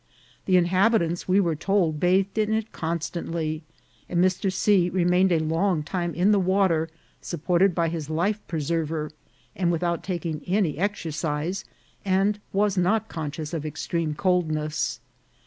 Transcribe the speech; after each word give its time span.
The 0.45 0.57
inhabitants, 0.57 1.27
we 1.27 1.39
were 1.39 1.55
told, 1.55 1.99
bathed 1.99 2.35
in 2.39 2.53
it 2.53 2.71
constantly; 2.71 3.61
and 4.09 4.19
Mr. 4.19 4.51
C. 4.51 4.89
remained 4.89 5.31
a 5.31 5.37
long 5.37 5.83
time 5.83 6.15
in 6.15 6.31
the 6.31 6.39
water, 6.39 6.89
supported 7.21 7.75
by 7.75 7.87
his 7.87 8.09
life 8.09 8.39
preserver, 8.47 9.11
and 9.55 9.71
without 9.71 10.03
taking 10.03 10.41
any 10.47 10.79
exercise, 10.79 11.65
and 12.03 12.39
was 12.51 12.79
not 12.79 13.09
conscious 13.09 13.53
of 13.53 13.63
extreme 13.63 14.15
coldness. 14.15 14.99